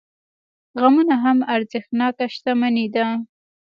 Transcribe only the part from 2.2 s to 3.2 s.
شتمني ده.